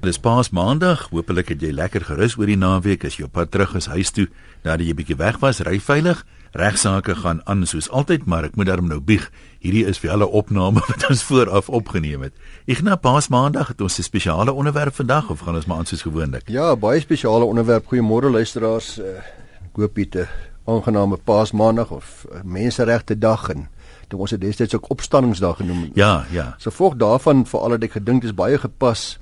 [0.00, 1.10] Dis Paasmaandag.
[1.12, 4.08] Hoopelik het jy lekker gerus oor die naweek as jy op pad terug is huis
[4.16, 4.30] toe
[4.64, 6.24] nadat jy 'n bietjie weg was, ry veilig.
[6.56, 9.30] Regsake gaan aan soos altyd, maar ek moet daarom nou bieg.
[9.60, 12.32] Hierdie is vir hulle opname wat ons vooraf opgeneem het.
[12.64, 16.48] Ignas Paasmaandag het ons 'n spesiale onderwerp vandag of gaan ons maar aan soos gewoonlik?
[16.48, 17.84] Ja, baie spesiale onderwerp.
[17.84, 18.98] Goeiemôre luisteraars.
[18.98, 19.20] Uh,
[19.68, 20.28] ek hoop jy het 'n
[20.64, 23.68] aangename Paasmaandag of uh, Menseregte Dag en
[24.08, 25.90] toe ons het destyds ook opstanningsdag genoem.
[25.94, 26.54] Ja, ja.
[26.58, 29.18] So volg daarvan vir al wat ek gedink is baie gepas.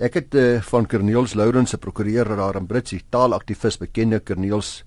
[0.00, 4.82] Ek het uh, van Corneels Lourens se prokureur daar in Britsie taalaktivis bekende Corneels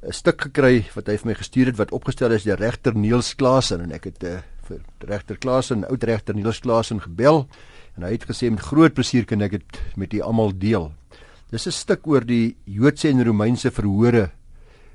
[0.00, 3.34] 'n stuk gekry wat hy vir my gestuur het wat opgestel is deur regter Niels
[3.34, 7.46] Klasen en ek het uh, vir regter Klasen, oud regter Niels Klasen gebel
[7.96, 10.92] en hy het gesê met groot plesier kan ek dit met u almal deel.
[11.50, 14.30] Dis 'n stuk oor die Joodse en Romeinse verhore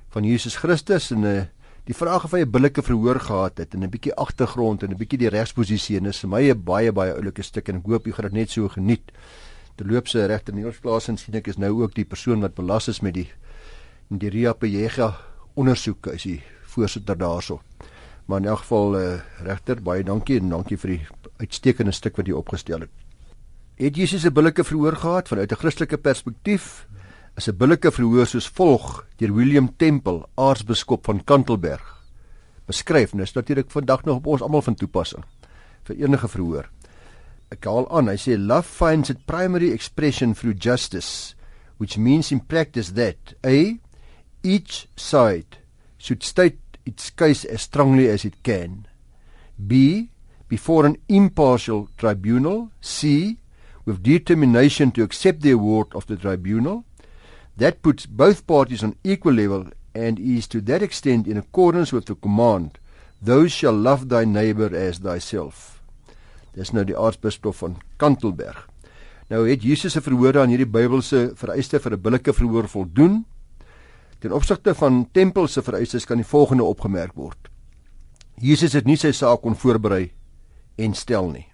[0.09, 1.45] van Jesus Christus en 'n uh, eh,
[1.83, 4.97] die vraag of hy 'n billike verhoor gehad het en 'n bietjie agtergrond en 'n
[4.97, 8.05] bietjie die regsposisie en dis vir my 'n baie baie oulike stuk en ek hoop
[8.05, 9.11] jy gaan dit net so geniet.
[9.75, 13.13] Terloopse regter Niels Klasen sien ek is nou ook die persoon wat belas is met
[13.13, 13.29] die
[14.09, 15.17] die Ria Pejega
[15.55, 17.61] ondersoek as hy voorsitter daarso.
[18.27, 21.07] Maar in elk geval uh, regter baie dankie en dankie vir die
[21.39, 22.89] uitstekende stuk wat jy opgestel het.
[23.75, 26.87] Het Jesus 'n billike verhoor gehad vanuit 'n Christelike perspektief?
[27.37, 31.81] Is 'n billike verhoor soos volg deur William Temple, aartsbiskop van Kantelberg.
[32.67, 35.23] Beskryf nou is natuurlik vandag nog op ons almal van toepassing
[35.83, 36.69] vir enige verhoor.
[37.51, 41.35] Ek haal aan, hy sê love finds its primary expression through justice,
[41.77, 43.79] which means in practice that a
[44.43, 45.57] each side
[45.97, 48.85] should state its case as strongly as it can.
[49.57, 50.09] B
[50.47, 53.37] before an impartial tribunal, C
[53.85, 56.85] with determination to accept the award of the tribunal
[57.57, 62.05] That puts both parties on equal level and is to that extent in accordance with
[62.05, 62.79] the command,
[63.21, 65.81] those shall love thy neighbor as thyself.
[66.53, 68.67] Dis nou die aartsbisschop van Kantelberg.
[69.29, 73.25] Nou het Jesus se verhoorde aan hierdie Bybelse vereiste vir 'n billike verhoor voldoen.
[74.19, 77.49] Ten opsigte van tempel se vereistes kan die volgende opgemerk word.
[78.37, 80.11] Jesus het nie sy saak kon voorberei
[80.75, 81.47] en stel nie.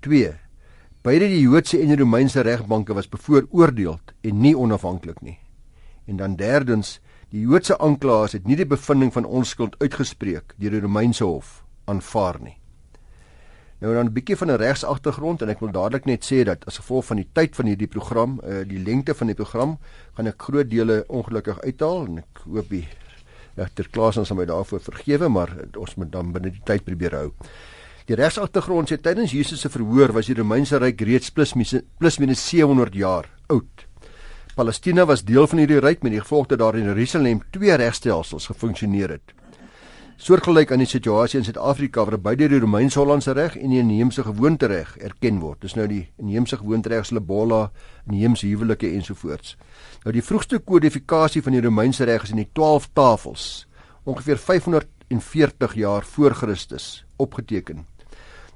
[0.00, 0.49] 2.
[1.00, 5.38] Beide die Joodse en die Romeinse regbanke was bevooroordeel en nie onafhanklik nie.
[6.04, 6.98] En dan derdens,
[7.32, 12.42] die Joodse aanklaers het nie die bevinding van onskuld uitgespreek deur die Romeinse hof aanvaar
[12.44, 12.58] nie.
[13.80, 16.76] Nou dan 'n bietjie van 'n regsagtergrond en ek wil dadelik net sê dat as
[16.76, 19.78] gevolg van die tyd van hierdie program, uh, die lengte van die program,
[20.12, 22.88] gaan ek groot dele ongelukkig uithaal en ek hoop die
[23.56, 27.12] regter Klaas ons sal my daarvoor vergewe, maar ons moet dan binne die tyd probeer
[27.12, 27.32] hou.
[28.10, 32.40] Die regsagtergrond sê tydens Jesus se verhoor was die Romeinse ryk reeds plus plus minus
[32.42, 33.84] 700 jaar oud.
[34.56, 38.48] Palestina was deel van hierdie ryk met die gevolg dat daar in Jerusalem twee regstelsels
[38.50, 39.30] gefunksioneer het.
[40.18, 44.90] Soortgelyk aan die situasie in Suid-Afrika waar beide die Romeins-Hollandse reg en die inheemse gewoontereg
[44.98, 45.62] erken word.
[45.62, 47.68] Dis nou die inheemse gewoontereg se Lebola,
[48.10, 49.54] inheemse huwelike ensovoorts.
[50.02, 53.46] Nou die vroegste kodifikasie van die Romeinse reg is in die 12 tafels,
[54.02, 57.86] ongeveer 540 jaar voor Christus opgeteken.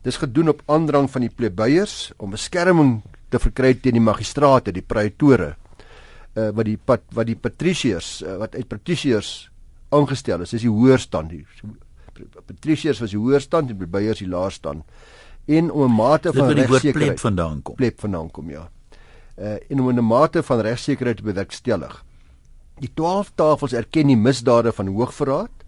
[0.05, 2.99] Dis gedoen op aandrang van die plebeiers om beskerming
[3.33, 5.55] te verkry teen die magistrate, die praetore,
[6.37, 9.33] uh, wat die pat, wat die patriciërs uh, wat uit patriciërs
[9.95, 11.33] aangestel is, is die hoër stand.
[11.33, 14.85] Die patriciërs was die hoër stand en plebeiers die laer stand.
[15.49, 17.75] En om 'n mate van regsekerheid vandaan kom.
[17.75, 18.69] Pleb vandaan kom, ja.
[19.37, 22.05] Uh en om 'n mate van regsekerheid te bewerkstellig.
[22.79, 25.64] Die 12 tafels erken die misdade van hoogverraad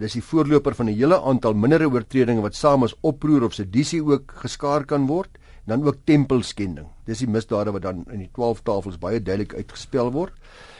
[0.00, 4.02] dis die voorloper van 'n hele aantal mindere oortredinge wat saam as oproer of sedisie
[4.02, 6.86] ook geskaar kan word, dan ook tempelskending.
[7.04, 10.32] Dis die misdade wat dan in die 12 tafels baie duidelik uitgespel word.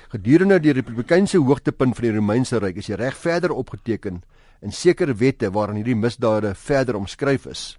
[0.09, 4.23] Gedurende die republikeinse hoogtepunt van die Romeinse ryk is die reg verder opgeteken
[4.63, 7.79] in sekere wette waarin hierdie misdade verder omskryf is.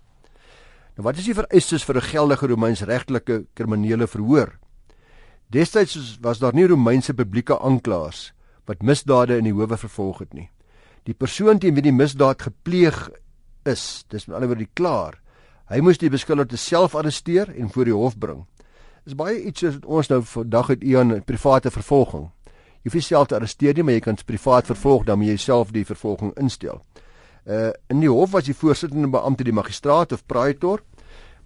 [0.97, 4.59] Nou wat is die vereistes vir 'n geldige Romeins regtelike kriminele verhoor?
[5.49, 8.33] Destyds was daar nie Romeinse publieke aanklaers
[8.65, 10.49] wat misdade in die howe vervolg het nie
[11.07, 13.07] die persoon teen wie die misdaad gepleeg
[13.67, 15.19] is, dis met ander woorde die klaar.
[15.71, 18.45] Hy moes die beskuldigde self arresteer en voor die hof bring.
[19.07, 22.27] Dis baie iets wat ons nou vandag het Ian private vervolging.
[22.83, 25.37] Jy hoef nie self te arresteer nie, maar jy kan privaat vervolg dan moet jy
[25.43, 26.83] self die vervolging instel.
[27.47, 30.83] Uh in die hof was die voorsittende beampte die magistraat of praetor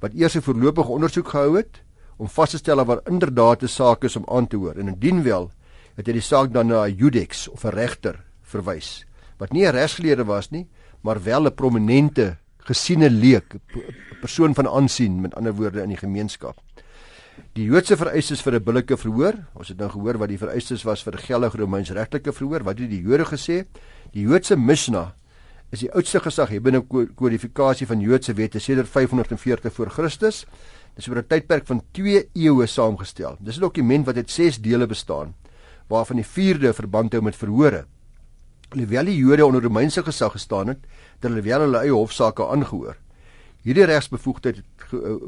[0.01, 1.83] wat eers 'n voorlopige ondersoek gehou het
[2.17, 4.87] om vas te stel of daar inderdaad 'n saak is om aan te hoor en
[4.87, 5.51] indien wel
[5.95, 9.05] het hy die saak dan na 'n judex of 'n regter verwys
[9.41, 10.67] wat nie 'n regsgeleerde was nie,
[11.01, 15.97] maar wel 'n prominente gesiene leek, 'n persoon van aansien met ander woorde in die
[15.97, 16.61] gemeenskap.
[17.53, 21.03] Die Joodse vereistes vir 'n billike verhoor, ons het nou gehoor wat die vereistes was
[21.03, 23.65] vir 'n geldige Romeins regtelike verhoor, wat het die Jode gesê?
[24.11, 25.09] Die Joodse Mishnah
[25.71, 26.81] is die oudste gesaghebbende
[27.15, 30.45] kodifikasie van Joodse wette sedert 540 voor Christus.
[30.95, 33.37] Dis oor 'n tydperk van 2 eeue saamgestel.
[33.39, 35.33] Dis 'n dokument wat uit 6 dele bestaan,
[35.87, 37.85] waarvan die 4de verband hou met verhore.
[38.71, 40.85] Alhoewel die Jode onder Romeinse gesag gestaan het,
[41.19, 42.95] het hulle wel hulle eie hofsaake aangehoor.
[43.67, 44.61] Hierdie regsbevoegdheid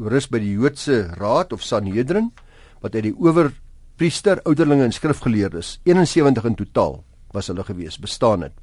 [0.08, 2.30] rus by die Joodse Raad of Sanhedrin
[2.80, 7.02] wat uit die owerpriester, ouderlinge en skrifgeleerdes, 71 in totaal
[7.36, 8.56] was hulle gewees, bestaan het.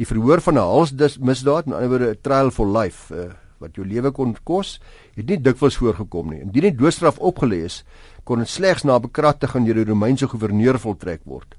[0.00, 3.86] Die verhoor van 'n halsmisdaad, met ander woorde 'n trial for life, uh, wat jou
[3.86, 4.80] lewe kon kos,
[5.14, 6.40] het nie dikwels voorgekom nie.
[6.40, 7.84] Indien die doodstraf opgelê is,
[8.24, 11.54] kon dit slegs na bekragtiging deur die Romeinse goewerneur voltrek word.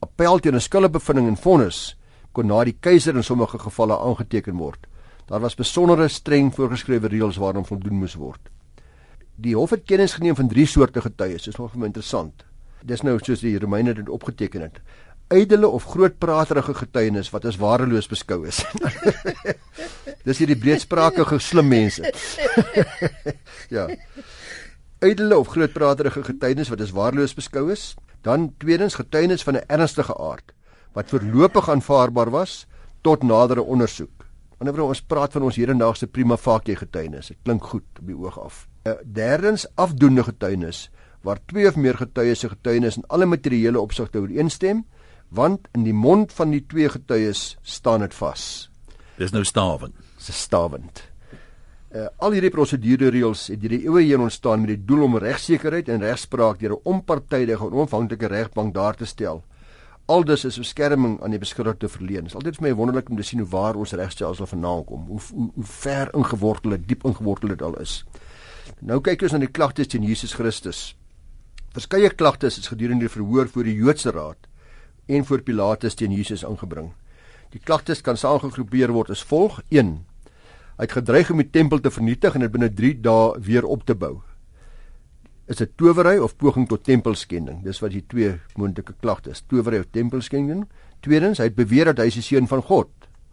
[0.00, 1.96] Appel teen 'n skuldbevinding en vonnis
[2.32, 4.86] kon na die keiser in sommige gevalle aangeteken word.
[5.26, 8.40] Daar was besondere streng voorgeskrewe reëls waaraan voldoen moes word.
[9.36, 11.44] Die hof het kennis geneem van drie soorte getuies.
[11.44, 12.44] Dit is nog interessant.
[12.82, 14.80] Dis nou soos die Romeine dit opgeteken het
[15.30, 18.64] ydelle of grootpraterige getuienis wat as wareloos beskou is.
[20.26, 22.10] Dis hierdie breedsprakige slim mense.
[23.76, 23.86] ja.
[25.00, 27.92] Ydelle of grootpraterige getuienis wat as wareloos beskou is,
[28.26, 30.52] dan tweedens getuienis van 'n ernstige aard
[30.92, 32.66] wat voorlopig aanvaarbaar was
[33.00, 34.26] tot nadere ondersoek.
[34.58, 37.30] Anderswoorde ons praat van ons hedendaagse prima facie getuienis.
[37.32, 38.66] Dit klink goed op die oog af.
[38.84, 40.90] Uh, derdens afdoende getuienis
[41.24, 44.84] waar twee of meer getuies se getuienis in alle materiële opsigte ooreenstem
[45.30, 48.44] want in die mond van die twee getuies staan dit vas.
[49.20, 49.94] Dis nou stawend.
[50.18, 51.04] Dis stawend.
[51.90, 55.16] Uh, al hierdie prosedure reëls het deur die eeue heen ontstaan met die doel om
[55.18, 59.42] regsekerheid en regspraak deur 'n onpartydige en onafhanklike regbank daar te stel.
[60.10, 62.24] Aldus is beskerming aan die beskuldigde verleen.
[62.26, 65.04] Dit is altyd vir my wonderlik om te sien hoe waar ons regstelsel vandaan kom,
[65.06, 68.00] hoe, hoe hoe ver ingewortel dit, diep ingewortel dit al is.
[68.82, 70.80] Nou kyk ons na die klagtes teen Jesus Christus.
[71.76, 74.48] Verskeie klagtes is gedurende die verhoor voor die Joodse Raad
[75.06, 76.90] en voor Pilatus teen Jesus aangebring.
[77.54, 79.94] Die klagtes kan saamgegroepeer word as volg: 1.
[80.80, 83.86] Hy het gedreig om die tempel te vernietig en dit binne 3 dae weer op
[83.86, 84.16] te bou.
[85.50, 87.64] Is dit towery of poging tot tempelskending?
[87.64, 90.62] Dis wat die twee moontlike klagtes, towery of tempelskending.
[91.02, 92.92] Tweedens, hy het beweer dat hy is die seun van God.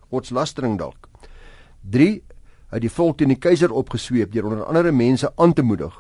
[0.09, 1.05] Godslastering dalk.
[1.93, 2.09] 3.
[2.71, 5.93] Hy het die volk teen die keiser opgesweep deur onder andere mense aan te moedig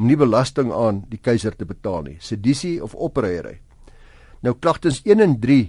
[0.00, 2.16] om nie belasting aan die keiser te betaal nie.
[2.20, 3.58] Sedisie of opreiery.
[4.44, 5.64] Nou klagtens 1 en 3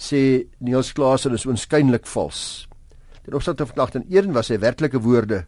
[0.00, 0.20] sê
[0.64, 2.68] Niels Klaasen is oënskynlik vals.
[3.24, 5.44] Ten opsigte van klagten 1 was sy werklike woorde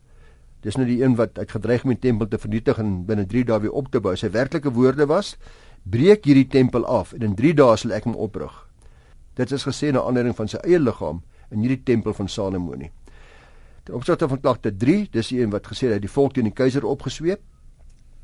[0.63, 3.61] Dis nou die een wat uit gedreig die tempel te vernietig en binne 3 dae
[3.61, 4.15] weer op te bou.
[4.17, 5.37] Sy werklike woorde was:
[5.83, 8.53] "Breek hierdie tempel af en in 3 dae sal ek hom oprig."
[9.35, 12.91] Dit is gesê na aanleiding van sy eie liggaam in hierdie tempel van Salomo nie.
[13.85, 16.45] Ten opsigte van klagte 3, dis die een wat gesê het hy die volk teen
[16.45, 17.41] die keiser opgesweep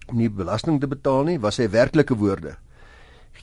[0.09, 2.57] om nie belasting te betaal nie, was sy werklike woorde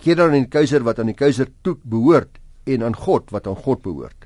[0.02, 2.40] gee dan aan die keiser wat aan die keiser toe behoort
[2.70, 4.25] en aan God wat aan God behoort.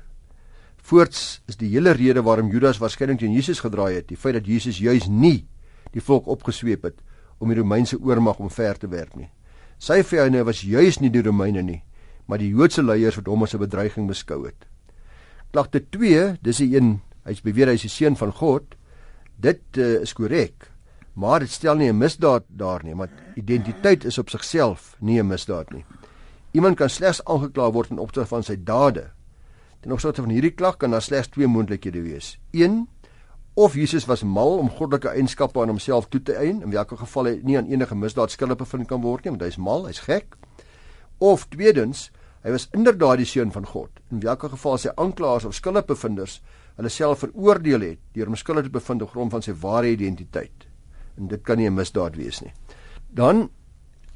[0.82, 4.46] Voorts is die hele rede waarom Judas waarskynlik teen Jesus gedraai het, die feit dat
[4.46, 5.46] Jesus juis nie
[5.92, 6.98] die volk opgesweep het
[7.38, 9.30] om die Romeinse oormag omver te werp nie.
[9.78, 11.82] Sy vyande was juis nie die Romeine nie,
[12.26, 14.66] maar die Joodse leiers wat hom as 'n bedreiging beskou het.
[15.52, 18.76] Klagte 2, dis die een, hy's beweer hy's die seun van God.
[19.36, 20.70] Dit uh, is korrek
[21.20, 25.26] maar dit stel nie 'n misdaad daar nie, want identiteit is op sigself nie 'n
[25.26, 25.84] misdaad nie.
[26.52, 29.10] Iemand kan slegs aangekla word in opsig van sy dade.
[29.80, 32.38] Ten opsigte van hierdie klag kan daar slegs twee moontlikhede wees.
[32.52, 32.86] 1
[33.54, 37.28] of Jesus was mal om goddelike eienskappe aan homself toe te eien, in watter geval
[37.30, 40.36] hy nie aan enige misdaad skuldig bevind kan word nie, want hy's mal, hy's gek.
[41.18, 42.08] Of tweedens,
[42.44, 46.40] hy was inderdaad die seun van God, in watter geval sy aanklaers of skuldigbevinders
[46.76, 50.70] hulle self veroordeel het deur hom skuldig te bevind op grond van sy ware identiteit
[51.20, 52.52] en dit kan nie 'n misdaad wees nie.
[53.12, 53.50] Dan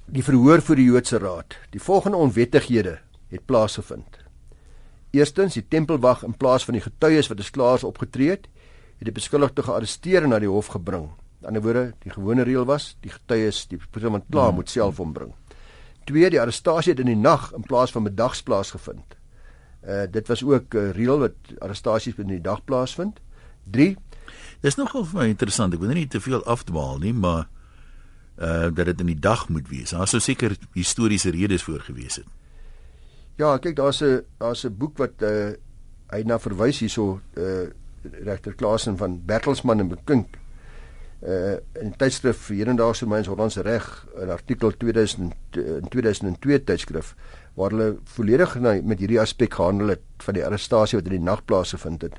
[0.06, 1.56] die verhoor voor die Joodse Raad.
[1.70, 2.98] Die volgende onwettighede
[3.28, 4.23] het plaasgevind.
[5.14, 8.48] Eerstens, die tempelwag in plaas van die getuies wat as klaars opgetree het,
[8.98, 11.06] het die beskuldigde gearresteer en na die hof gebring.
[11.06, 14.62] Aan die ander woorde, die gewone reël was, die getuies, die persoon wat klaar hmm.
[14.62, 15.34] moet self ombring.
[16.08, 19.16] Twee, die arrestasie het in die nag in plaas van middags plaasgevind.
[19.84, 23.20] Uh dit was ook 'n uh, reël wat arrestasies in die dag plaasvind.
[23.70, 23.96] 3
[24.60, 25.74] Dis nogal vir my interessant.
[25.74, 27.48] Ek wil nie te veel afdwaal nie, maar
[28.38, 29.90] uh dat dit in die dag moet wees.
[29.90, 32.26] Daar sou seker historiese redes voor gewees het.
[33.36, 35.54] Ja, kyk, daar's 'n daar's 'n boek wat uh
[36.10, 37.66] hy na verwys hierso uh
[38.22, 40.36] regter Klasen van Bertelsmann en Bekink.
[41.22, 47.14] Uh in tydskrif Hedendaagse Myns Hollandse Reg, 'n artikel 2000 in 2002 tydskrif
[47.54, 51.44] waar hulle volledig met hierdie aspek gehandel het van die arrestasie wat in die nag
[51.44, 52.14] plaasgevind het.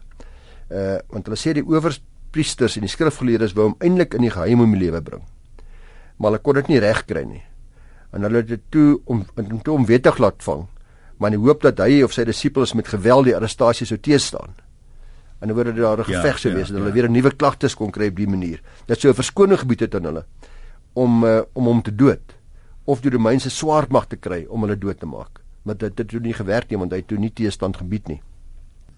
[0.70, 4.36] Uh want hulle sê die oewers priesters en die skrifgeleerdes wou hom eintlik in die
[4.36, 5.24] geheim om die lewe bring.
[6.18, 7.44] Maar hulle kon dit nie reg kry nie.
[8.12, 10.68] En hulle het dit toe om om toe om wettig laat vang,
[11.18, 14.56] maar in die hoop dat hy of sy disippels met geweld die arrestasie sou teestaan.
[15.42, 16.94] en dan word daar 'n ja, geveg sou ja, wees en hulle ja.
[16.94, 18.62] weer 'n nuwe klagtes kon kry op die manier.
[18.88, 20.26] Dit sou 'n verskoning gebied het aan hulle
[20.94, 22.36] om uh, om hom te dood
[22.86, 25.42] of die Romeinse swaardmag te kry om hulle dood te maak.
[25.64, 28.22] Maar dit het toe nie gewerk nie want hy het toe nie teestand gebied nie.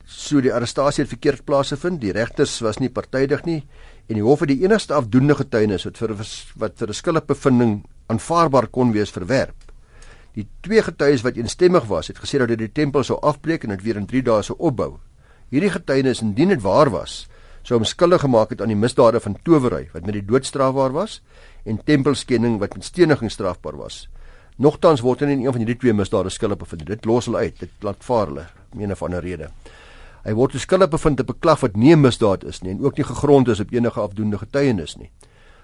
[0.05, 2.01] So die arrestasie het verkeerd plaasgevind.
[2.01, 3.63] Die regters was nie partydig nie
[4.07, 6.15] en die hof het die enigste afdoende getuienis wat vir
[6.55, 9.56] wat vir 'n skuldigbevinding aanvaarbaar kon wees verwerp.
[10.37, 13.73] Die twee getuies wat eensstemmig was, het gesê dat dit die tempel sou afbreek en
[13.73, 14.99] dit weer in 3 dae sou opbou.
[15.49, 17.23] Hierdie getuienis indien dit waar was,
[17.65, 20.93] sou hom skuldig gemaak het aan die misdade van towery wat met die dood strafbaar
[20.93, 21.21] was
[21.65, 24.05] en tempelskending wat met steniging strafbaar was.
[24.61, 26.85] Nogtans word hy in een van hierdie twee misdade skuldig bevind.
[26.85, 27.59] Dit los hulle uit.
[27.59, 28.45] Dit laat vaar hulle
[28.77, 29.49] mene van 'n rede.
[30.23, 32.97] Hy word skuldig bevind op 'n klag wat nie 'n misdaad is nie en ook
[32.97, 35.09] nie gegrond is op enige afdoende getuienis nie.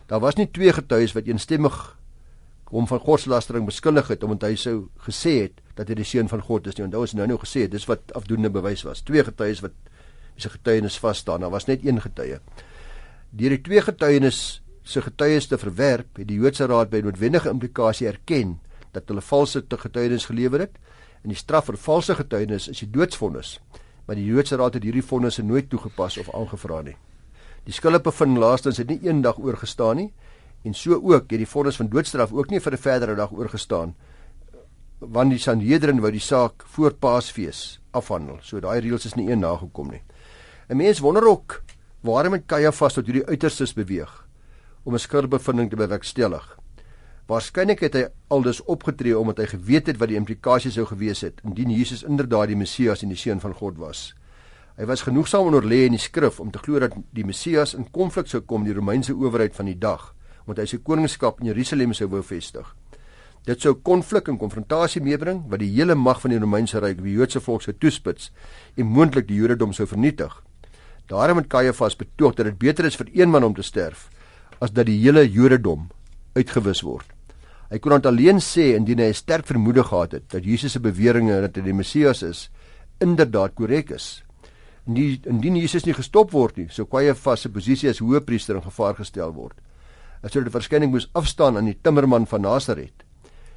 [0.07, 1.97] Daar was nie twee getuies wat eensstemmig
[2.73, 6.41] hom van godslastering beskuldig het omdat hy sou gesê het dat hy die seun van
[6.41, 6.87] God is nie.
[6.87, 9.03] Onthou ons nou nou gesê dis wat afdoende bewys was.
[9.05, 9.75] Twee getuies wat
[10.41, 11.45] se getuienis vas staan.
[11.45, 12.39] Daar was net een getuie.
[13.29, 14.39] Deur die twee getuienis
[14.83, 18.57] se getuies te verwerp, het die Joodse Raad by noodwendige implikasie erken
[18.93, 20.75] dat hulle valse getuienis gelewer het
[21.23, 23.59] en die straf vir valse getuienis is die doodsvonnis.
[24.05, 26.97] Maar die Joodse Raad het hierdie vonnisse nooit toegepas of aangevra nie.
[27.63, 30.09] Die skuldigbevinding laastens het nie eendag oorgestaan nie
[30.63, 33.95] en so ook het die vonnis van doodstraf ook nie vir 'n verdere dag oorgestaan
[35.03, 38.39] want die Sanhedrin wou die saak voor Paasfees afhandel.
[38.41, 40.01] So daai reëls is nie een nagekom nie.
[40.69, 41.61] 'n Mens wonder ook
[42.01, 44.27] waarom het Kajafas tot hierdie uiterstes beweeg
[44.83, 46.57] om 'n skuldbevinding te bewerkstellig.
[47.27, 51.41] Waarskynlik het hy aldus opgetree omdat hy geweet het wat die implikasies sou gewees het
[51.43, 54.15] indien Jesus inderdaad die Messias en die seun van God was.
[54.75, 58.27] Hy was genoegsaam onderlê in die skrif om te glo dat die Messias in konflik
[58.27, 60.12] sou kom met die Romeinse owerheid van die dag,
[60.45, 62.67] omdat hy sy koningskap in Jerusalem sou wou vestig.
[63.43, 67.07] Dit sou konflik en konfrontasie meebring wat die hele mag van die Romeinse ryk op
[67.07, 68.31] die Joodse volk sou toespits
[68.79, 70.31] en moontlik die Jodendom sou vernietig.
[71.11, 74.07] Daarom het Kajafas betoog dat dit beter is vir een man om te sterf
[74.63, 75.89] as dat die hele Jodendom
[76.37, 77.09] uitgewis word.
[77.67, 80.79] Hy kon dit alleen sê indien hy 'n sterk vermoede gehad het dat Jesus se
[80.79, 82.49] beweringe dat hy die Messias is
[83.01, 84.23] inderdaad korrek is.
[84.87, 88.95] Indien indien Jesus nie gestop word nie, sou Kajafas se posisie as hoëpriester in gevaar
[88.95, 89.57] gestel word.
[90.27, 93.03] Sou die verskyning moes afstaan aan die timmerman van Nasaret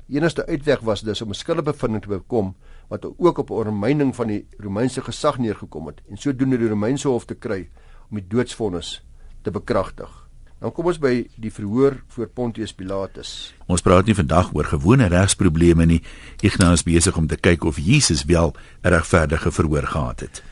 [0.08, 2.54] enigste uitweg was dus om 'n skuldbevinding te bekom
[2.88, 7.08] wat ook op 'n ondermyning van die Romeinse gesag neergekom het en sodoende die Romeinse
[7.08, 7.68] hof te kry
[8.10, 9.02] om die doodsvonnis
[9.42, 10.28] te bekragtig.
[10.58, 13.54] Dan kom ons by die verhoor voor Pontius Pilatus.
[13.66, 16.02] Ons praat nie vandag oor gewone regsprobleme nie.
[16.40, 20.42] Ignas besig om te kyk of Jesus wel 'n regverdige verhoor gehad het.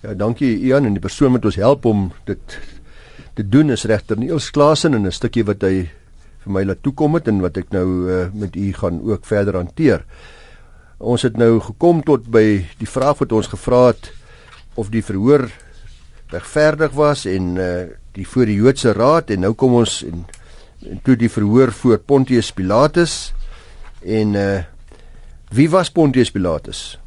[0.00, 2.60] Ja, dankie Ian en die persoon wat ons help om dit
[3.34, 5.88] te doen is regter Niels Klasen en 'n stukkie wat hy
[6.44, 9.54] vir my laat toekom het en wat ek nou uh, met u gaan ook verder
[9.54, 10.04] hanteer.
[10.98, 14.12] Ons het nou gekom tot by die vraag wat ons gevra het
[14.74, 15.50] of die verhoor
[16.32, 20.26] regverdig was en uh, die voor die Joodse raad en nou kom ons en,
[20.88, 23.32] en toe die verhoor voor Pontius Pilatus
[24.02, 24.62] en uh,
[25.50, 26.98] wie was Pontius Pilatus?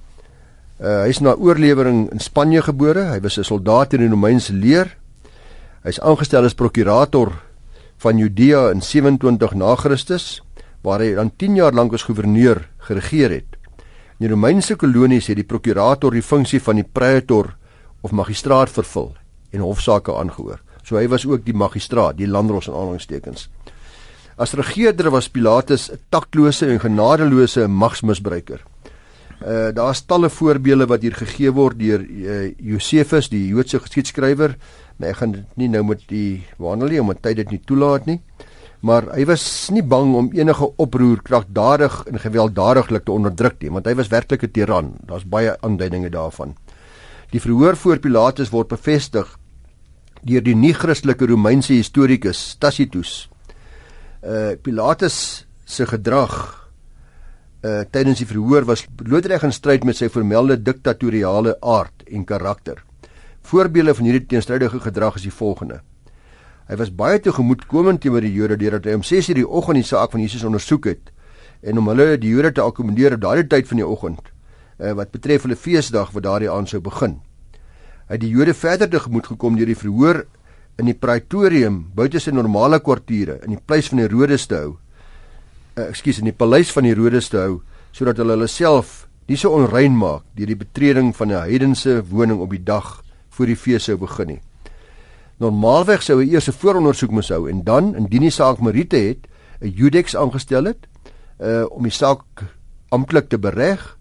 [0.80, 3.06] Uh, hy is na oorlewering in Spanje gebore.
[3.14, 4.98] Hy was 'n soldaat in die Romeinse leer.
[5.86, 7.30] Hy is aangestel as prokurator
[8.02, 10.40] van Judea in 27 na Christus
[10.82, 13.60] waar hy dan 10 jaar lank as gouverneur geregeer het.
[14.18, 17.52] In die Romeinse kolonies het die prokurator die funksie van die praetor
[18.02, 19.12] of magistraat vervul
[19.54, 20.58] en hofsaake aangehoor.
[20.82, 23.46] So hy was ook die magistraat, die landros in aanhalingstekens.
[24.42, 28.66] As regerder was Pilatus 'n taktlose en genadeloose magsmisbruiker.
[29.46, 34.56] Uh daar's talle voorbeelde wat hier gegee word deur uh, Josefus, die Joodse geskiedskrywer,
[34.98, 38.06] Maar ek gaan dit nie nou met die wandel nie omdat tyd dit nie toelaat
[38.06, 38.20] nie.
[38.86, 43.88] Maar hy was nie bang om enige oproer kragtadig en gewelddadiglik te onderdruk nie, want
[43.90, 44.94] hy was werklik 'n tiran.
[45.08, 46.56] Daar's baie aanduidinge daarvan.
[47.32, 49.40] Die verhoor voor Pilatus word bevestig
[50.24, 53.30] deur die nie-Christelike Romeinse historikus Tacitus.
[54.24, 56.66] Uh Pilatus se gedrag
[57.66, 62.84] uh tydens die verhoor was blootreg in stryd met sy formele diktatoriale aard en karakter.
[63.46, 65.82] Voorbeelde van hierdie teenstrydige gedrag is die volgende.
[66.66, 70.12] Hy was baie tegemoetkomend teenoor die Jode deurdat hy om 6:00 die oggend die saak
[70.12, 71.12] van Jesus ondersoek het
[71.62, 74.32] en om hulle die Jode te akkommodeer op daardie tyd van die oggend
[74.80, 77.20] uh, wat betref hulle feesdag wat daardie aand sou begin.
[78.08, 80.26] Hy het die Jode verder tegemoet gekom deur die verhoor
[80.82, 84.76] in die praetorium buite sy normale kwartiere in die pleis van Herodes te hou.
[85.78, 87.62] Uh, Ekskuus, in die paleis van Herodes te hou
[87.94, 92.42] sodat hulle hulle self nie so onrein maak deur die betreding van 'n heidense woning
[92.42, 93.05] op die dag
[93.36, 94.42] voor die fees sou begin nie.
[95.44, 99.28] Normaalweg sou hy eers 'n voorondersoek moes hou en dan indien die saak meriete het,
[99.62, 100.88] 'n judex aangestel het
[101.40, 102.24] uh om die saak
[102.90, 103.98] amptelik te bereg.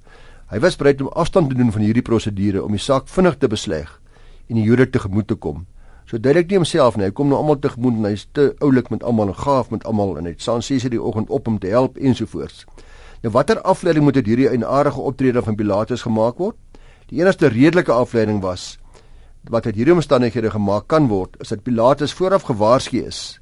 [0.51, 3.49] Hy was bereid om afstand te doen van hierdie prosedure om die saak vinnig te
[3.49, 4.01] besleg
[4.49, 5.67] en die Jode tegemoet te kom.
[6.07, 7.05] So duidelik nie homself nie.
[7.05, 10.19] Hy kom nou almal tegemoet en hy's te oulik met almal en gaaf met almal
[10.19, 12.67] en hy staan 6:00 die oggend op om te help ensovoorts.
[13.23, 16.57] Nou watter afleiding moet uit hierdie eienaardige optrede van Pilatus gemaak word?
[17.09, 18.79] Die enigste redelike afleiding was
[19.51, 23.41] wat uit hierdie omstandighede gemaak kan word, is dat Pilatus vooraf gewaarsku is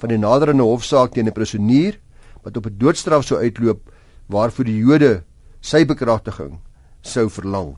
[0.00, 2.00] van die naderende hofsaak teen 'n prisonier
[2.42, 3.80] wat op 'n doodstraf sou uitloop
[4.26, 5.22] waarvoor die Jode
[5.60, 6.60] sy bekragtiging
[7.00, 7.76] sou verlang.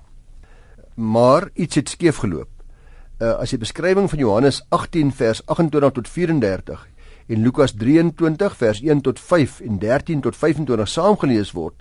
[0.95, 2.49] Maar iets het skeef geloop.
[3.19, 6.89] Uh, as die beskrywing van Johannes 18 vers 28 tot 34
[7.27, 11.75] en Lukas 23 vers 1 tot 5 en 13 tot 25 saamgelees word,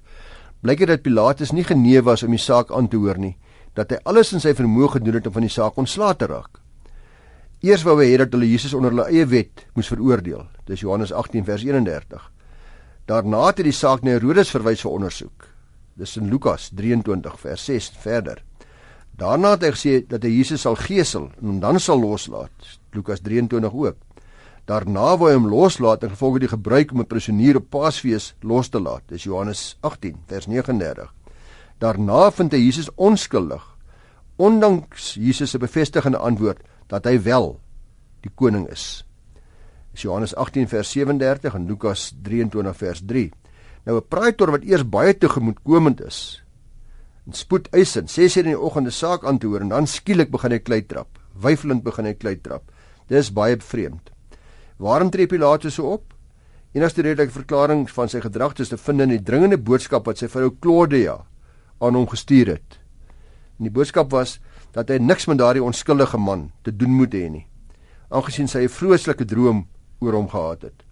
[0.61, 3.35] blyk dit dat Pilatus nie genee was om die saak aan te hoor nie,
[3.75, 6.61] dat hy alles in sy vermoë gedoen het om van die saak ontslae te raak.
[7.65, 10.45] Eers wou hy hê dat hulle Jesus onder hulle eie wet moes veroordeel.
[10.67, 12.31] Dis Johannes 18 vers 31.
[13.09, 15.47] Daarna het die saak na Herodes verwys vir ondersoek.
[15.95, 18.41] Dis in Lukas 23 vers 6 verder.
[19.15, 22.75] Daarna het hy gesê dat hy Jesus sal gesel en dan sal loslaat.
[22.93, 23.97] Lukas 23 ook.
[24.65, 28.33] Daarna wou hy hom loslaat in gevolg van die gebruik om 'n prisonier op Paasfees
[28.41, 29.03] los te laat.
[29.07, 31.13] Dis Johannes 18 vers 39.
[31.85, 33.61] Daarna vind hy Jesus onskuldig.
[34.41, 37.51] Ondanks Jesus se bevestigende antwoord dat hy wel
[38.25, 39.03] die koning is.
[39.93, 43.27] Dis Johannes 18 vers 37 en Lukas 23 vers 3.
[43.85, 46.41] Nou 'n praaitor wat eers baie tegemoetkomend is,
[47.27, 50.31] en spoed eisend 6:00 in die oggend 'n saak aan te hoor en dan skielik
[50.31, 51.19] begin hy klei trap.
[51.41, 52.71] Weifelend begin hy klei trap.
[53.07, 54.09] Dis baie vreemd.
[54.77, 56.13] Waarom tree Pilatus so op?
[56.73, 60.27] Enigste redelike verklaring van sy gedrag is te vind in die dringende boodskap wat sy
[60.27, 61.25] vrou Claudia
[61.79, 62.79] aan hom gestuur het.
[63.59, 64.39] En die boodskap was
[64.75, 67.45] dat hy niks met daardie onskuldige man te doen moet hê nie.
[68.09, 69.67] Aangesien sy 'n vroeslike droom
[69.99, 70.83] oor hom gehad het.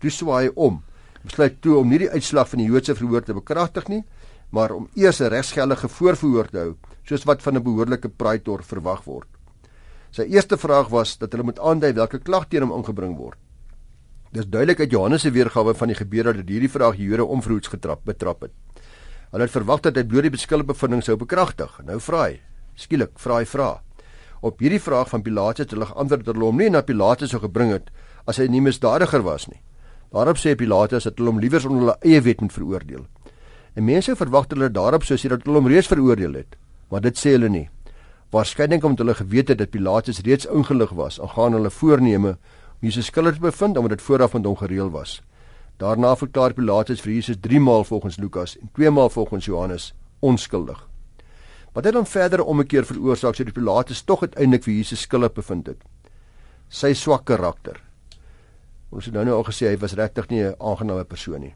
[0.00, 0.82] Toe swaai hy om,
[1.24, 4.04] besluit toe om nie die uitslag van die Joodse verhoor te bekragtig nie,
[4.50, 9.04] maar om eers 'n regsgeldige voorverhoor te hou, soos wat van 'n behoorlike praaitor verwag
[9.04, 9.28] word.
[10.10, 13.38] Sy eerste vraag was dat hulle moet aandui watter klag teen hom ingebring word.
[14.32, 17.68] Dis duidelik uit Johannes se weergawe van die gebeure dat hierdie vraag die Jode onverhoeds
[17.68, 18.52] getrap betrap het.
[19.30, 21.76] Hulle het verwag dat hy bloot die beskuldigbevindings sou bekragtig.
[21.86, 22.40] Nou vra hy,
[22.74, 23.70] skielik vra hy vra.
[24.42, 27.42] Op hierdie vraag van Pilatus het hulle geantwoord dat hulle hom nie na Pilatus sou
[27.42, 27.90] gebring het
[28.26, 29.60] as hy nie misdadiger was nie.
[30.10, 33.04] Daarop sê Pilatus dat hulle hom liewer onder hulle eie wet moet veroordeel.
[33.78, 36.56] En mense verwag hulle daarop sou sê dat hulle hom reeds veroordeel het,
[36.90, 37.68] maar dit sê hulle nie.
[38.34, 42.50] Waarskynlik omdat hulle geweet het dat Pilatus reeds ingelig was en gaan hulle voorneme om
[42.80, 45.20] Jesus skuldig te bevind omdat dit vooraf met hom gereël was.
[45.80, 50.88] Daarna verklaar Pilatus vir Jesus 3 maal volgens Lukas en 2 maal volgens Johannes onskuldig.
[51.72, 55.86] Wat het dan verder omgekeer veroorsaak sodat Pilatus tog uiteindelik vir Jesus skuldig bevind het?
[56.68, 57.80] Sy swak karakter.
[58.90, 61.54] Ons het nou nou al gesê hy was regtig nie 'n aangename persoon nie.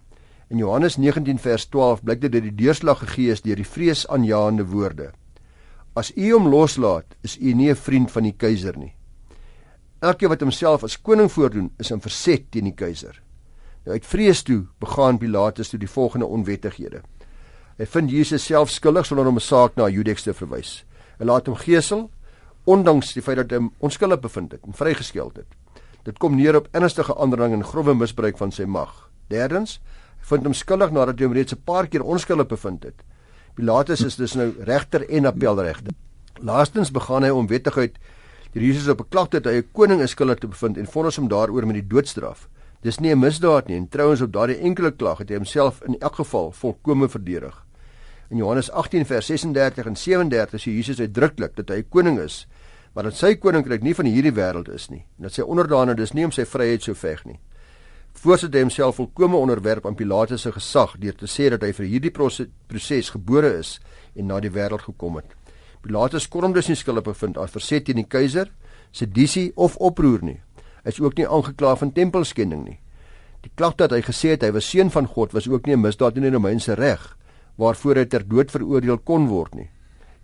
[0.49, 4.65] In Johannes 19 vers 12 blyk dit dat die deurslag gegee is deur die vreesaanjaende
[4.65, 5.13] woorde.
[5.95, 8.95] As u hom loslaat, is u nie 'n vriend van die keiser nie.
[10.01, 13.24] Elkeen wat homself as koning voordoen, is in verset teen die keiser.
[13.85, 17.03] Nou uit vrees toe begaan Pilatus toe die volgende onwettighede.
[17.77, 20.85] Hy vind Jesus self skuldig sonder om 'n saak na Judex te verwys.
[21.19, 22.11] Hy laat hom gesel
[22.65, 25.47] ondanks die feit dat hy onskuldig bevind het en vrygeskeld het.
[26.05, 29.11] Dit kom neer op ernstige aandrang en grove misbruik van sy mag.
[29.29, 29.81] Derdens,
[30.21, 33.03] vind hom skuldig nadat hy hom reeds 'n paar keer onskuldig bevind het.
[33.55, 35.93] Pilatus is dus nou regter en appelregter.
[36.41, 37.99] Laastens begaan hy onwettigheid
[38.53, 41.17] deur Jesus op 'n klag dat hy 'n koning is skuldig te bevind en vonnis
[41.17, 42.49] hom daaroor met die doodstraf.
[42.85, 45.99] Dis nie 'n misdaad nie en trouens op daardie enkele klag het hy homself in
[45.99, 47.65] elk geval volkome verdedig.
[48.31, 52.47] In Johannes 18 vers 36 en 37 sê Jesus uitdruklik dat hy koning is,
[52.95, 55.07] maar dat sy koninkryk nie van hierdie wêreld is nie.
[55.17, 57.41] En dat sy onderdane dus nie om sy vryheid sou veg nie
[58.23, 61.89] voorsit hy homself volkome onderwerp aan Pilatus se gesag deur te sê dat hy vir
[61.91, 63.79] hierdie proses gebore is
[64.15, 65.29] en na die wêreld gekom het.
[65.83, 68.49] Pilatus kon hom dus nie skuldig bevind as verset teen die keiser,
[68.95, 70.39] sedisie of oproer nie.
[70.85, 72.79] Is ook nie aangekla van tempelskending nie.
[73.45, 75.81] Die klag dat hy gesê het hy was seun van God was ook nie 'n
[75.81, 77.17] misdaad in die Romeinse reg
[77.57, 79.71] waarvoor hy ter dood veroordeel kon word nie.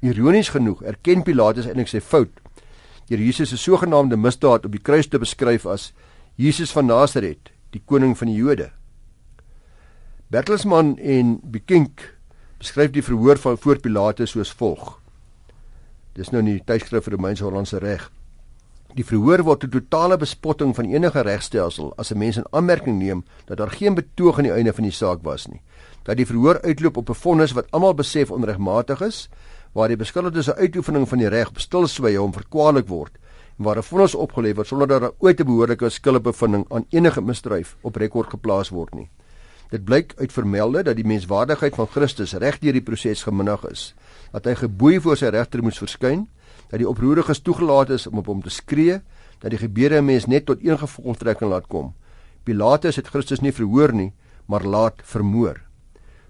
[0.01, 2.41] Ironies genoeg erken Pilatus eintlik sy fout
[3.11, 5.93] deur Jesus se sogenaamde misdaad op die kruis te beskryf as
[6.37, 8.71] Jesus van Nasaret die koning van die Jode.
[10.31, 12.15] Bertelsmann en Bekink
[12.59, 15.01] beskryf die verhoor van voor Pilatus soos volg.
[16.15, 18.11] Dis nou in die tydskrif vir Romeinse Hollandse reg.
[18.95, 23.25] Die verhoor word 'n totale bespotting van enige regstelsel as 'n mens in aanmerking neem
[23.47, 25.63] dat daar geen betoog aan die einde van die saak was nie.
[26.03, 29.29] Dat die verhoor uitloop op 'n vonnis wat almal besef onregmatig is,
[29.73, 33.19] waar die beskuldigde se uitoefening van die reg op stilswye hom verkwalik word
[33.57, 37.77] waar 'n vonnis opgelê word sonder dat daar ooit 'n behoorlike skuldbevinding aan enige misdryf
[37.81, 39.11] op rekord geplaas word nie.
[39.71, 43.95] Dit blyk uit vermelde dat die menswaardigheid van Christus reg deur die proses geminig is,
[44.33, 46.29] dat hy geboei voor sy regter moes verskyn,
[46.71, 49.01] dat die oproeriges toegelaat is om op hom te skree,
[49.41, 51.93] dat die gebeure mens net tot een gevolgtrekking laat kom.
[52.45, 54.13] Pilatus het Christus nie verhoor nie,
[54.47, 55.61] maar laat vermoor.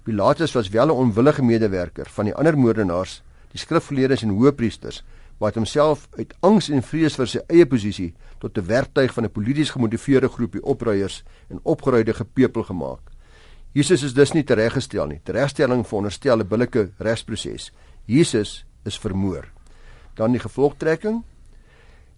[0.05, 3.23] Pilatus was wel 'n onwillige medewerker van die ander moordenaars,
[3.53, 5.05] die skrifgeleerdes en hoëpriesters,
[5.39, 9.31] wat homself uit angs en vrees vir sy eie posisie tot 'n werktuig van 'n
[9.31, 13.01] polities gemotiveerde groepie opruiers en opgeruide gepepel gemaak.
[13.73, 15.21] Jesus is dus nie tereggestel nie.
[15.25, 17.73] Teregstelling veronderstel 'n billike regsproses.
[18.05, 19.60] Jesus is vermoor.
[20.15, 21.23] Dan die gevolgtrekking.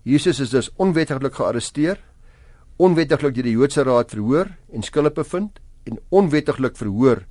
[0.02, 2.00] Jesus is dus onwettiglik gearresteer,
[2.76, 7.22] onwettiglik deur die Joodse raad verhoor en skuldig bevind en onwettiglik verhoor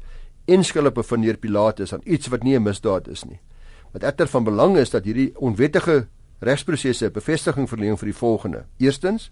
[0.46, 3.40] en skuldig bevind deur Pilatus aan iets wat nie 'n misdaad is nie.
[3.92, 6.08] Wat egter van belang is dat hierdie onwettige
[6.40, 8.66] regsprosesse bevestiging verleen vir die volgende.
[8.78, 9.32] Eerstens,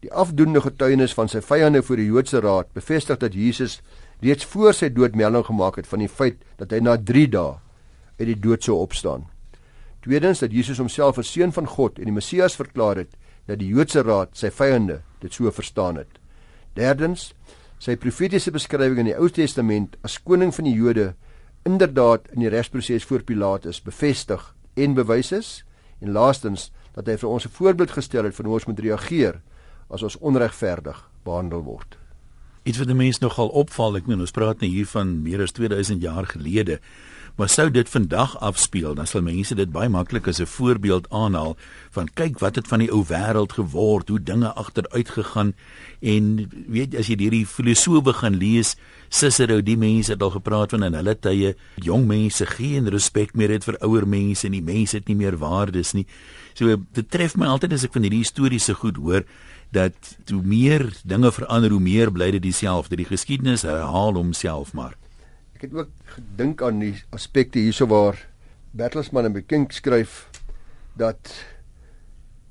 [0.00, 3.80] die afdoende getuienis van sy vyande voor die Joodse raad bevestig dat Jesus
[4.20, 7.58] reeds voor sy dood melding gemaak het van die feit dat hy na 3 dae
[8.18, 9.26] uit die dood sou opstaan.
[10.00, 13.68] Tweedens dat Jesus homself as seun van God en die Messias verklaar het dat die
[13.68, 16.20] Joodse raad sy vyande dit so verstaan het.
[16.74, 17.32] Derdens
[17.80, 21.14] sy profetiese beskrywing in die Ou Testament as koning van die Jode
[21.68, 25.50] inderdaad in die regsproses voor Pilatus bevestig en bewys is
[26.00, 29.40] en laastens dat hy vir ons 'n voorbeeld gestel het van hoe ons moet reageer
[29.90, 31.98] as ons onregverdig behandel word.
[32.64, 35.52] Iets wat die mense nogal opval, ek meen ons praat nou hier van meer as
[35.52, 36.80] 2000 jaar gelede.
[37.36, 41.56] Maar sou dit vandag afspeel, dan sal mense dit baie maklik as 'n voorbeeld aanhaal
[41.90, 45.54] van kyk wat het van die ou wêreld geword, hoe dinge agteruit gegaan
[46.00, 48.76] en weet as jy hierdie filosowe gaan lees,
[49.08, 53.50] Cicero, die mense het al gepraat van in hulle tye, jong mense geen respek meer
[53.50, 56.06] het vir ouer mense en die mense het nie meer waardes nie.
[56.54, 59.24] So dit tref my altyd as ek van hierdie historiese goed hoor
[59.74, 62.96] dat hoe meer dinge verander, hoe meer bly dit dieselfde.
[62.98, 64.96] Die geskiedenis herhaal homself maar.
[65.60, 68.16] Ek het ook gedink aan die aspekte hierso waar
[68.72, 70.22] Bertelsmann en Bekink skryf
[70.96, 71.34] dat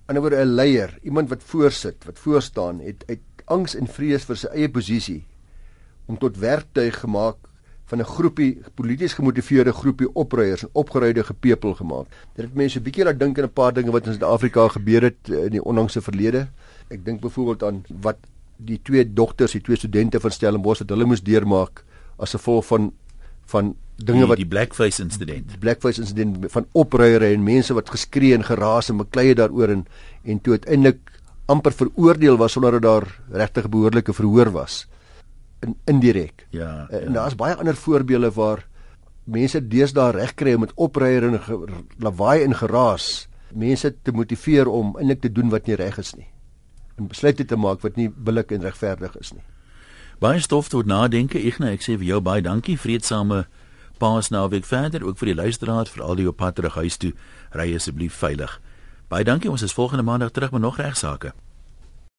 [0.05, 4.37] anderwoorde 'n leier, iemand wat voorsit, wat voor staan, het uit angs en vrees vir
[4.37, 5.25] sy eie posisie
[6.05, 7.49] om tot werktuig gemaak
[7.89, 12.05] van 'n groepie polities gemotiveerde groepie opruiers en opgeruide gepepel gemaak.
[12.35, 15.01] Dit het mense 'n bietjie laat dink aan 'n paar dinge wat in Suid-Afrika gebeur
[15.01, 16.47] het eh, in die onlangse verlede.
[16.89, 18.17] Ek dink byvoorbeeld aan wat
[18.57, 21.83] die twee dogters, die twee studente van Stellenbosch wat hulle moes deurmaak
[22.19, 22.91] as gevolg van
[23.49, 25.47] van dinge die, wat die blackface insident.
[25.49, 29.85] Die blackface insident van opruiere en mense wat geskree en geraas en beklei daaroor en
[30.23, 30.99] en toe uiteindelik
[31.49, 34.85] amper veroordeel was sonder dat daar regtig behoorlike verhoor was.
[35.65, 36.45] In indirek.
[36.49, 36.87] Ja.
[36.89, 37.13] En ja.
[37.19, 38.67] daar's baie ander voorbeelde waar
[39.23, 41.41] mense deesdae reg kry om met opruiere en
[41.97, 46.29] lawaai en geraas mense te motiveer om eintlik te doen wat nie reg is nie
[46.99, 49.45] en besluite te maak wat nie billik en regverdig is nie.
[50.19, 51.39] Baie stof tot nadenke.
[51.63, 52.75] Nou ek sê vir jou baie dankie.
[52.75, 53.45] Vreedsame
[54.03, 57.13] Paasnaweek verder ook vir die luisteraars vir al die op pad terug huis toe.
[57.55, 58.57] Ry asseblief veilig.
[59.07, 59.51] Baie dankie.
[59.51, 61.31] Ons is volgende maandag terug met nog regsaake.